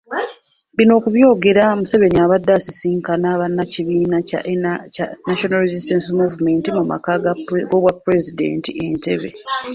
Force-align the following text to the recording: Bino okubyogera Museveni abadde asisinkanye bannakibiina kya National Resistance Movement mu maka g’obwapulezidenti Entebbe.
Bino 0.75 0.91
okubyogera 0.99 1.63
Museveni 1.79 2.19
abadde 2.25 2.51
asisinkanye 2.55 3.29
bannakibiina 3.41 4.17
kya 4.93 5.05
National 5.27 5.63
Resistance 5.65 6.07
Movement 6.19 6.65
mu 6.77 6.83
maka 6.91 7.11
g’obwapulezidenti 7.73 8.69
Entebbe. 8.85 9.29